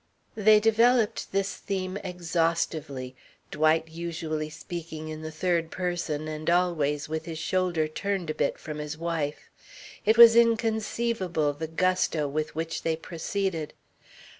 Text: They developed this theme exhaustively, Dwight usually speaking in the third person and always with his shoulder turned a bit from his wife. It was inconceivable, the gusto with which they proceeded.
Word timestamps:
They 0.33 0.59
developed 0.59 1.31
this 1.31 1.55
theme 1.57 1.95
exhaustively, 1.97 3.15
Dwight 3.51 3.87
usually 3.87 4.49
speaking 4.49 5.09
in 5.09 5.21
the 5.21 5.29
third 5.29 5.69
person 5.69 6.27
and 6.27 6.49
always 6.49 7.07
with 7.07 7.25
his 7.25 7.37
shoulder 7.37 7.87
turned 7.87 8.31
a 8.31 8.33
bit 8.33 8.57
from 8.57 8.79
his 8.79 8.97
wife. 8.97 9.51
It 10.03 10.17
was 10.17 10.35
inconceivable, 10.35 11.53
the 11.53 11.67
gusto 11.67 12.27
with 12.27 12.55
which 12.55 12.81
they 12.81 12.95
proceeded. 12.95 13.73